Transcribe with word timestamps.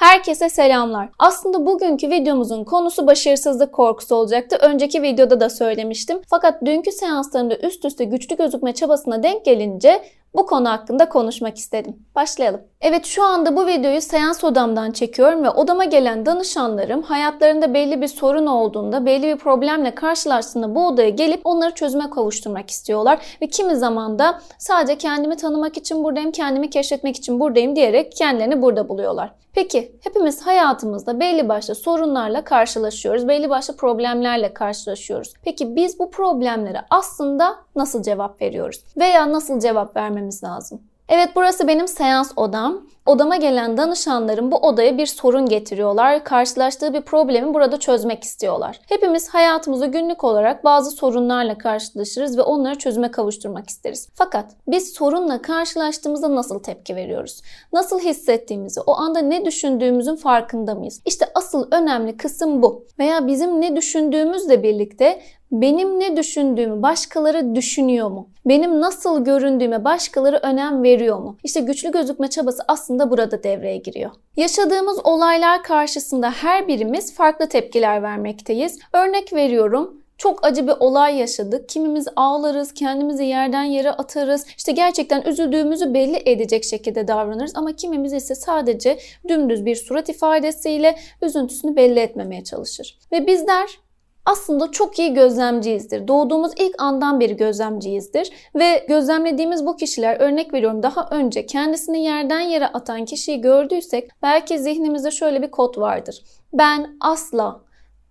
Herkese 0.00 0.48
selamlar. 0.48 1.08
Aslında 1.18 1.66
bugünkü 1.66 2.10
videomuzun 2.10 2.64
konusu 2.64 3.06
başarısızlık 3.06 3.72
korkusu 3.72 4.14
olacaktı. 4.14 4.56
Önceki 4.60 5.02
videoda 5.02 5.40
da 5.40 5.50
söylemiştim. 5.50 6.20
Fakat 6.28 6.64
dünkü 6.64 6.92
seanslarımda 6.92 7.56
üst 7.56 7.84
üste 7.84 8.04
güçlü 8.04 8.36
gözükme 8.36 8.74
çabasına 8.74 9.22
denk 9.22 9.44
gelince 9.44 10.02
bu 10.34 10.46
konu 10.46 10.68
hakkında 10.68 11.08
konuşmak 11.08 11.58
istedim. 11.58 11.96
Başlayalım. 12.14 12.60
Evet 12.80 13.06
şu 13.06 13.24
anda 13.24 13.56
bu 13.56 13.66
videoyu 13.66 14.00
seans 14.00 14.44
odamdan 14.44 14.90
çekiyorum 14.90 15.44
ve 15.44 15.50
odama 15.50 15.84
gelen 15.84 16.26
danışanlarım 16.26 17.02
hayatlarında 17.02 17.74
belli 17.74 18.00
bir 18.00 18.08
sorun 18.08 18.46
olduğunda, 18.46 19.06
belli 19.06 19.22
bir 19.22 19.36
problemle 19.36 19.94
karşılaştığında 19.94 20.74
bu 20.74 20.86
odaya 20.86 21.10
gelip 21.10 21.40
onları 21.44 21.74
çözüme 21.74 22.10
kavuşturmak 22.10 22.70
istiyorlar. 22.70 23.18
Ve 23.42 23.46
kimi 23.46 23.76
zaman 23.76 24.18
da 24.18 24.40
sadece 24.58 24.98
kendimi 24.98 25.36
tanımak 25.36 25.76
için 25.76 26.04
buradayım, 26.04 26.32
kendimi 26.32 26.70
keşfetmek 26.70 27.16
için 27.16 27.40
buradayım 27.40 27.76
diyerek 27.76 28.12
kendilerini 28.12 28.62
burada 28.62 28.88
buluyorlar. 28.88 29.32
Peki 29.52 29.92
hepimiz 30.04 30.46
hayatımızda 30.46 31.20
belli 31.20 31.48
başlı 31.48 31.74
sorunlarla 31.74 32.44
karşılaşıyoruz, 32.44 33.28
belli 33.28 33.50
başlı 33.50 33.76
problemlerle 33.76 34.54
karşılaşıyoruz. 34.54 35.32
Peki 35.44 35.76
biz 35.76 35.98
bu 35.98 36.10
problemlere 36.10 36.82
aslında 36.90 37.56
nasıl 37.76 38.02
cevap 38.02 38.42
veriyoruz? 38.42 38.84
Veya 38.96 39.32
nasıl 39.32 39.60
cevap 39.60 39.96
vermemiz 39.96 40.19
lazım? 40.44 40.80
Evet 41.10 41.28
burası 41.34 41.68
benim 41.68 41.88
seans 41.88 42.32
odam. 42.36 42.82
Odama 43.06 43.36
gelen 43.36 43.76
danışanlarım 43.76 44.52
bu 44.52 44.56
odaya 44.56 44.98
bir 44.98 45.06
sorun 45.06 45.46
getiriyorlar. 45.46 46.24
Karşılaştığı 46.24 46.94
bir 46.94 47.00
problemi 47.00 47.54
burada 47.54 47.80
çözmek 47.80 48.24
istiyorlar. 48.24 48.80
Hepimiz 48.88 49.28
hayatımızda 49.28 49.86
günlük 49.86 50.24
olarak 50.24 50.64
bazı 50.64 50.90
sorunlarla 50.90 51.58
karşılaşırız 51.58 52.38
ve 52.38 52.42
onları 52.42 52.78
çözüme 52.78 53.10
kavuşturmak 53.10 53.70
isteriz. 53.70 54.08
Fakat 54.14 54.46
biz 54.68 54.92
sorunla 54.92 55.42
karşılaştığımızda 55.42 56.34
nasıl 56.34 56.58
tepki 56.58 56.96
veriyoruz? 56.96 57.42
Nasıl 57.72 58.00
hissettiğimizi, 58.00 58.80
o 58.80 58.96
anda 58.96 59.18
ne 59.18 59.44
düşündüğümüzün 59.44 60.16
farkında 60.16 60.74
mıyız? 60.74 61.00
İşte 61.06 61.26
asıl 61.34 61.68
önemli 61.72 62.16
kısım 62.16 62.62
bu. 62.62 62.86
Veya 62.98 63.26
bizim 63.26 63.60
ne 63.60 63.76
düşündüğümüzle 63.76 64.62
birlikte 64.62 65.20
benim 65.52 66.00
ne 66.00 66.16
düşündüğümü 66.16 66.82
başkaları 66.82 67.54
düşünüyor 67.54 68.10
mu? 68.10 68.28
Benim 68.46 68.80
nasıl 68.80 69.24
göründüğüme 69.24 69.84
başkaları 69.84 70.36
önem 70.42 70.82
veriyor 70.82 71.18
mu? 71.18 71.36
İşte 71.44 71.60
güçlü 71.60 71.92
gözükme 71.92 72.30
çabası 72.30 72.62
aslında 72.68 73.10
burada 73.10 73.42
devreye 73.42 73.76
giriyor. 73.76 74.10
Yaşadığımız 74.36 74.98
olaylar 75.04 75.62
karşısında 75.62 76.30
her 76.30 76.68
birimiz 76.68 77.14
farklı 77.14 77.48
tepkiler 77.48 78.02
vermekteyiz. 78.02 78.78
Örnek 78.92 79.32
veriyorum, 79.32 80.00
çok 80.18 80.44
acı 80.44 80.66
bir 80.66 80.74
olay 80.80 81.16
yaşadık. 81.16 81.68
Kimimiz 81.68 82.08
ağlarız, 82.16 82.74
kendimizi 82.74 83.24
yerden 83.24 83.62
yere 83.62 83.90
atarız. 83.90 84.46
İşte 84.56 84.72
gerçekten 84.72 85.22
üzüldüğümüzü 85.22 85.94
belli 85.94 86.22
edecek 86.26 86.64
şekilde 86.64 87.08
davranırız 87.08 87.52
ama 87.56 87.72
kimimiz 87.72 88.12
ise 88.12 88.34
sadece 88.34 88.98
dümdüz 89.28 89.66
bir 89.66 89.76
surat 89.76 90.08
ifadesiyle 90.08 90.96
üzüntüsünü 91.22 91.76
belli 91.76 92.00
etmemeye 92.00 92.44
çalışır. 92.44 92.98
Ve 93.12 93.26
bizler 93.26 93.78
aslında 94.26 94.70
çok 94.70 94.98
iyi 94.98 95.14
gözlemciyizdir. 95.14 96.08
Doğduğumuz 96.08 96.52
ilk 96.56 96.82
andan 96.82 97.20
beri 97.20 97.36
gözlemciyizdir 97.36 98.30
ve 98.54 98.86
gözlemlediğimiz 98.88 99.66
bu 99.66 99.76
kişiler 99.76 100.20
örnek 100.20 100.54
veriyorum 100.54 100.82
daha 100.82 101.08
önce 101.10 101.46
kendisini 101.46 102.04
yerden 102.04 102.40
yere 102.40 102.66
atan 102.66 103.04
kişiyi 103.04 103.40
gördüysek 103.40 104.10
belki 104.22 104.58
zihnimizde 104.58 105.10
şöyle 105.10 105.42
bir 105.42 105.50
kod 105.50 105.78
vardır. 105.78 106.24
Ben 106.52 106.96
asla 107.00 107.60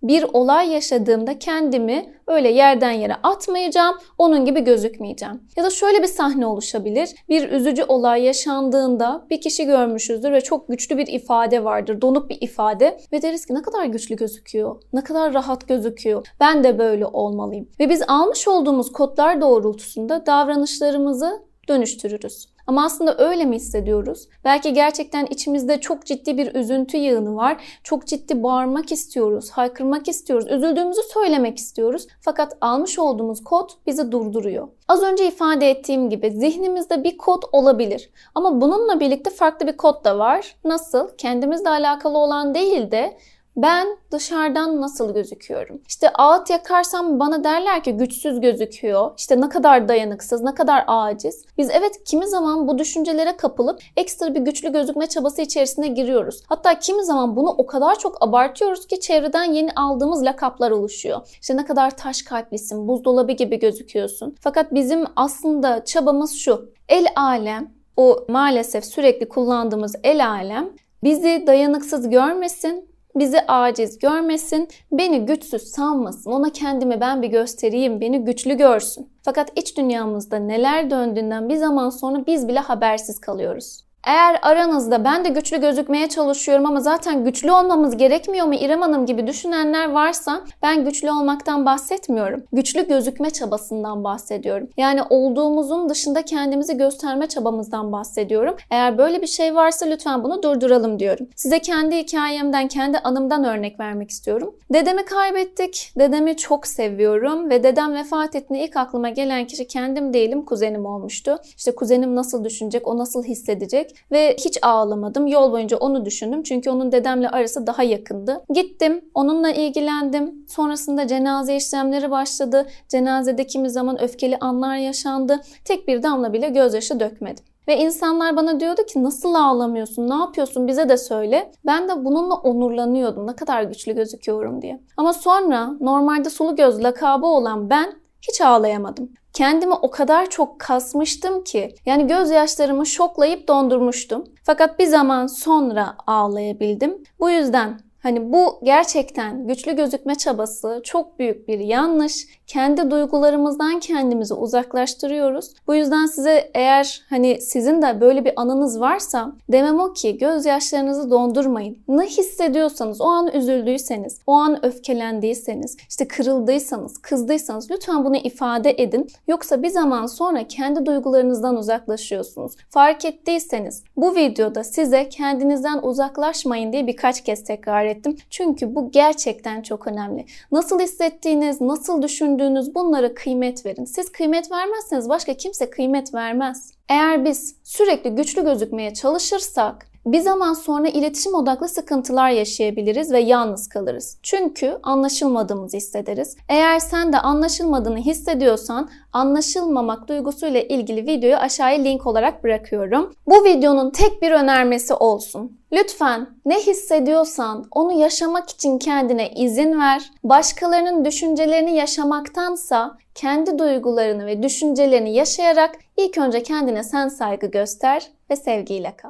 bir 0.02 0.24
olay 0.32 0.68
yaşadığımda 0.72 1.38
kendimi 1.38 2.14
öyle 2.26 2.48
yerden 2.48 2.90
yere 2.90 3.14
atmayacağım, 3.14 3.96
onun 4.18 4.44
gibi 4.44 4.60
gözükmeyeceğim. 4.64 5.42
Ya 5.56 5.64
da 5.64 5.70
şöyle 5.70 6.02
bir 6.02 6.06
sahne 6.06 6.46
oluşabilir. 6.46 7.10
Bir 7.28 7.48
üzücü 7.48 7.84
olay 7.84 8.22
yaşandığında 8.22 9.26
bir 9.30 9.40
kişi 9.40 9.66
görmüşüzdür 9.66 10.32
ve 10.32 10.40
çok 10.40 10.68
güçlü 10.68 10.98
bir 10.98 11.06
ifade 11.06 11.64
vardır, 11.64 12.00
donuk 12.00 12.30
bir 12.30 12.38
ifade 12.40 12.98
ve 13.12 13.22
deriz 13.22 13.46
ki 13.46 13.54
ne 13.54 13.62
kadar 13.62 13.84
güçlü 13.84 14.16
gözüküyor, 14.16 14.82
ne 14.92 15.04
kadar 15.04 15.34
rahat 15.34 15.68
gözüküyor. 15.68 16.26
Ben 16.40 16.64
de 16.64 16.78
böyle 16.78 17.06
olmalıyım. 17.06 17.68
Ve 17.80 17.88
biz 17.88 18.02
almış 18.08 18.48
olduğumuz 18.48 18.92
kodlar 18.92 19.40
doğrultusunda 19.40 20.26
davranışlarımızı 20.26 21.42
dönüştürürüz. 21.68 22.49
Ama 22.66 22.84
aslında 22.84 23.18
öyle 23.18 23.44
mi 23.44 23.56
hissediyoruz? 23.56 24.28
Belki 24.44 24.72
gerçekten 24.72 25.26
içimizde 25.26 25.80
çok 25.80 26.06
ciddi 26.06 26.38
bir 26.38 26.54
üzüntü 26.54 26.96
yığını 26.96 27.36
var. 27.36 27.64
Çok 27.84 28.06
ciddi 28.06 28.42
bağırmak 28.42 28.92
istiyoruz, 28.92 29.50
haykırmak 29.50 30.08
istiyoruz, 30.08 30.46
üzüldüğümüzü 30.50 31.00
söylemek 31.14 31.58
istiyoruz. 31.58 32.06
Fakat 32.20 32.56
almış 32.60 32.98
olduğumuz 32.98 33.44
kod 33.44 33.70
bizi 33.86 34.12
durduruyor. 34.12 34.68
Az 34.88 35.02
önce 35.02 35.26
ifade 35.28 35.70
ettiğim 35.70 36.10
gibi 36.10 36.30
zihnimizde 36.30 37.04
bir 37.04 37.18
kod 37.18 37.42
olabilir. 37.52 38.10
Ama 38.34 38.60
bununla 38.60 39.00
birlikte 39.00 39.30
farklı 39.30 39.66
bir 39.66 39.76
kod 39.76 40.04
da 40.04 40.18
var. 40.18 40.56
Nasıl? 40.64 41.08
Kendimizle 41.18 41.68
alakalı 41.68 42.18
olan 42.18 42.54
değil 42.54 42.90
de 42.90 43.16
ben 43.56 43.88
dışarıdan 44.12 44.80
nasıl 44.80 45.14
gözüküyorum? 45.14 45.80
İşte 45.88 46.10
ağıt 46.10 46.50
yakarsam 46.50 47.20
bana 47.20 47.44
derler 47.44 47.84
ki 47.84 47.92
güçsüz 47.92 48.40
gözüküyor. 48.40 49.10
İşte 49.18 49.40
ne 49.40 49.48
kadar 49.48 49.88
dayanıksız, 49.88 50.42
ne 50.42 50.54
kadar 50.54 50.84
aciz. 50.86 51.44
Biz 51.58 51.70
evet 51.70 52.04
kimi 52.04 52.26
zaman 52.26 52.68
bu 52.68 52.78
düşüncelere 52.78 53.36
kapılıp 53.36 53.80
ekstra 53.96 54.34
bir 54.34 54.40
güçlü 54.40 54.72
gözükme 54.72 55.06
çabası 55.06 55.42
içerisine 55.42 55.88
giriyoruz. 55.88 56.42
Hatta 56.48 56.78
kimi 56.78 57.04
zaman 57.04 57.36
bunu 57.36 57.50
o 57.50 57.66
kadar 57.66 57.98
çok 57.98 58.22
abartıyoruz 58.22 58.86
ki 58.86 59.00
çevreden 59.00 59.44
yeni 59.44 59.72
aldığımız 59.72 60.24
lakaplar 60.24 60.70
oluşuyor. 60.70 61.20
İşte 61.40 61.56
ne 61.56 61.64
kadar 61.64 61.96
taş 61.96 62.22
kalplisin, 62.22 62.88
buzdolabı 62.88 63.32
gibi 63.32 63.58
gözüküyorsun. 63.58 64.36
Fakat 64.40 64.74
bizim 64.74 65.04
aslında 65.16 65.84
çabamız 65.84 66.34
şu. 66.34 66.70
El 66.88 67.06
alem, 67.16 67.70
o 67.96 68.24
maalesef 68.28 68.84
sürekli 68.84 69.28
kullandığımız 69.28 69.96
el 70.04 70.28
alem 70.28 70.70
bizi 71.02 71.44
dayanıksız 71.46 72.10
görmesin, 72.10 72.89
bizi 73.14 73.40
aciz 73.48 73.98
görmesin, 73.98 74.68
beni 74.92 75.26
güçsüz 75.26 75.62
sanmasın, 75.62 76.30
ona 76.30 76.50
kendimi 76.52 77.00
ben 77.00 77.22
bir 77.22 77.28
göstereyim, 77.28 78.00
beni 78.00 78.24
güçlü 78.24 78.56
görsün. 78.56 79.08
Fakat 79.22 79.58
iç 79.58 79.76
dünyamızda 79.76 80.36
neler 80.36 80.90
döndüğünden 80.90 81.48
bir 81.48 81.56
zaman 81.56 81.90
sonra 81.90 82.26
biz 82.26 82.48
bile 82.48 82.58
habersiz 82.58 83.18
kalıyoruz. 83.20 83.89
Eğer 84.06 84.38
aranızda 84.42 85.04
ben 85.04 85.24
de 85.24 85.28
güçlü 85.28 85.60
gözükmeye 85.60 86.08
çalışıyorum 86.08 86.66
ama 86.66 86.80
zaten 86.80 87.24
güçlü 87.24 87.52
olmamız 87.52 87.96
gerekmiyor 87.96 88.46
mu 88.46 88.54
İrem 88.54 88.80
Hanım 88.80 89.06
gibi 89.06 89.26
düşünenler 89.26 89.90
varsa 89.90 90.40
ben 90.62 90.84
güçlü 90.84 91.10
olmaktan 91.10 91.66
bahsetmiyorum. 91.66 92.44
Güçlü 92.52 92.88
gözükme 92.88 93.30
çabasından 93.30 94.04
bahsediyorum. 94.04 94.68
Yani 94.76 95.00
olduğumuzun 95.10 95.88
dışında 95.88 96.22
kendimizi 96.22 96.76
gösterme 96.76 97.26
çabamızdan 97.28 97.92
bahsediyorum. 97.92 98.56
Eğer 98.70 98.98
böyle 98.98 99.22
bir 99.22 99.26
şey 99.26 99.54
varsa 99.54 99.86
lütfen 99.86 100.24
bunu 100.24 100.42
durduralım 100.42 100.98
diyorum. 100.98 101.28
Size 101.36 101.58
kendi 101.58 101.96
hikayemden, 101.96 102.68
kendi 102.68 102.98
anımdan 102.98 103.44
örnek 103.44 103.80
vermek 103.80 104.10
istiyorum. 104.10 104.54
Dedemi 104.72 105.04
kaybettik. 105.04 105.92
Dedemi 105.98 106.36
çok 106.36 106.66
seviyorum 106.66 107.50
ve 107.50 107.62
dedem 107.62 107.94
vefat 107.94 108.34
ettiğinde 108.34 108.64
ilk 108.64 108.76
aklıma 108.76 109.08
gelen 109.08 109.46
kişi 109.46 109.66
kendim 109.66 110.12
değilim, 110.12 110.44
kuzenim 110.44 110.86
olmuştu. 110.86 111.38
İşte 111.56 111.74
kuzenim 111.74 112.16
nasıl 112.16 112.44
düşünecek, 112.44 112.88
o 112.88 112.98
nasıl 112.98 113.24
hissedecek 113.24 113.89
ve 114.12 114.36
hiç 114.38 114.58
ağlamadım. 114.62 115.26
Yol 115.26 115.52
boyunca 115.52 115.76
onu 115.76 116.04
düşündüm 116.04 116.42
çünkü 116.42 116.70
onun 116.70 116.92
dedemle 116.92 117.28
arası 117.28 117.66
daha 117.66 117.82
yakındı. 117.82 118.42
Gittim, 118.54 119.04
onunla 119.14 119.50
ilgilendim. 119.50 120.46
Sonrasında 120.48 121.06
cenaze 121.06 121.56
işlemleri 121.56 122.10
başladı. 122.10 122.66
Cenazede 122.88 123.46
kimi 123.46 123.70
zaman 123.70 124.02
öfkeli 124.02 124.36
anlar 124.40 124.76
yaşandı. 124.76 125.40
Tek 125.64 125.88
bir 125.88 126.02
damla 126.02 126.32
bile 126.32 126.48
gözyaşı 126.48 127.00
dökmedim. 127.00 127.44
Ve 127.68 127.78
insanlar 127.78 128.36
bana 128.36 128.60
diyordu 128.60 128.82
ki 128.86 129.02
nasıl 129.02 129.34
ağlamıyorsun, 129.34 130.10
ne 130.10 130.14
yapıyorsun 130.14 130.68
bize 130.68 130.88
de 130.88 130.96
söyle. 130.96 131.52
Ben 131.66 131.88
de 131.88 132.04
bununla 132.04 132.34
onurlanıyordum 132.34 133.26
ne 133.26 133.36
kadar 133.36 133.62
güçlü 133.62 133.94
gözüküyorum 133.94 134.62
diye. 134.62 134.80
Ama 134.96 135.12
sonra 135.12 135.70
normalde 135.80 136.30
sulu 136.30 136.56
göz 136.56 136.84
lakabı 136.84 137.26
olan 137.26 137.70
ben 137.70 137.99
hiç 138.28 138.40
ağlayamadım. 138.40 139.12
Kendimi 139.32 139.74
o 139.74 139.90
kadar 139.90 140.30
çok 140.30 140.60
kasmıştım 140.60 141.44
ki 141.44 141.74
yani 141.86 142.06
gözyaşlarımı 142.06 142.86
şoklayıp 142.86 143.48
dondurmuştum. 143.48 144.24
Fakat 144.42 144.78
bir 144.78 144.86
zaman 144.86 145.26
sonra 145.26 145.96
ağlayabildim. 146.06 147.02
Bu 147.20 147.30
yüzden 147.30 147.80
Hani 148.02 148.32
bu 148.32 148.58
gerçekten 148.62 149.46
güçlü 149.46 149.76
gözükme 149.76 150.14
çabası 150.14 150.80
çok 150.84 151.18
büyük 151.18 151.48
bir 151.48 151.58
yanlış. 151.58 152.26
Kendi 152.46 152.90
duygularımızdan 152.90 153.80
kendimizi 153.80 154.34
uzaklaştırıyoruz. 154.34 155.50
Bu 155.66 155.74
yüzden 155.74 156.06
size 156.06 156.50
eğer 156.54 157.02
hani 157.08 157.40
sizin 157.40 157.82
de 157.82 158.00
böyle 158.00 158.24
bir 158.24 158.32
anınız 158.36 158.80
varsa 158.80 159.32
demem 159.52 159.80
o 159.80 159.92
ki 159.92 160.18
gözyaşlarınızı 160.18 161.10
dondurmayın. 161.10 161.78
Ne 161.88 162.06
hissediyorsanız, 162.06 163.00
o 163.00 163.04
an 163.04 163.28
üzüldüyseniz, 163.32 164.18
o 164.26 164.32
an 164.32 164.66
öfkelendiyseniz, 164.66 165.76
işte 165.88 166.08
kırıldıysanız, 166.08 166.98
kızdıysanız 166.98 167.70
lütfen 167.70 168.04
bunu 168.04 168.16
ifade 168.16 168.74
edin. 168.78 169.08
Yoksa 169.28 169.62
bir 169.62 169.68
zaman 169.68 170.06
sonra 170.06 170.48
kendi 170.48 170.86
duygularınızdan 170.86 171.56
uzaklaşıyorsunuz. 171.56 172.52
Fark 172.68 173.04
ettiyseniz 173.04 173.84
bu 173.96 174.14
videoda 174.14 174.64
size 174.64 175.08
kendinizden 175.08 175.78
uzaklaşmayın 175.82 176.72
diye 176.72 176.86
birkaç 176.86 177.24
kez 177.24 177.44
tekrar 177.44 177.89
ettim. 177.90 178.16
Çünkü 178.30 178.74
bu 178.74 178.90
gerçekten 178.90 179.62
çok 179.62 179.86
önemli. 179.86 180.26
Nasıl 180.52 180.80
hissettiğiniz, 180.80 181.60
nasıl 181.60 182.02
düşündüğünüz 182.02 182.74
bunlara 182.74 183.14
kıymet 183.14 183.66
verin. 183.66 183.84
Siz 183.84 184.12
kıymet 184.12 184.52
vermezseniz 184.52 185.08
başka 185.08 185.34
kimse 185.34 185.70
kıymet 185.70 186.14
vermez. 186.14 186.79
Eğer 186.90 187.24
biz 187.24 187.54
sürekli 187.64 188.10
güçlü 188.10 188.44
gözükmeye 188.44 188.94
çalışırsak 188.94 189.90
Bir 190.06 190.20
zaman 190.20 190.54
sonra 190.54 190.88
iletişim 190.88 191.34
odaklı 191.34 191.68
sıkıntılar 191.68 192.30
yaşayabiliriz 192.30 193.12
ve 193.12 193.20
yalnız 193.20 193.68
kalırız. 193.68 194.18
Çünkü 194.22 194.78
anlaşılmadığımızı 194.82 195.76
hissederiz. 195.76 196.36
Eğer 196.48 196.78
sen 196.78 197.12
de 197.12 197.18
anlaşılmadığını 197.18 197.98
hissediyorsan 197.98 198.90
anlaşılmamak 199.12 200.08
duygusuyla 200.08 200.60
ilgili 200.60 201.06
videoyu 201.06 201.36
aşağıya 201.36 201.82
link 201.82 202.06
olarak 202.06 202.44
bırakıyorum. 202.44 203.14
Bu 203.26 203.44
videonun 203.44 203.90
tek 203.90 204.22
bir 204.22 204.32
önermesi 204.32 204.94
olsun. 204.94 205.58
Lütfen 205.72 206.26
ne 206.46 206.60
hissediyorsan 206.60 207.64
onu 207.70 207.92
yaşamak 207.92 208.50
için 208.50 208.78
kendine 208.78 209.30
izin 209.30 209.80
ver. 209.80 210.10
Başkalarının 210.24 211.04
düşüncelerini 211.04 211.76
yaşamaktansa 211.76 212.98
kendi 213.14 213.58
duygularını 213.58 214.26
ve 214.26 214.42
düşüncelerini 214.42 215.14
yaşayarak 215.14 215.78
ilk 215.96 216.18
önce 216.18 216.42
kendine 216.42 216.84
sen 216.84 217.08
saygı 217.08 217.46
göster 217.46 218.06
ve 218.30 218.36
sevgiyle 218.36 218.96
kal. 218.96 219.08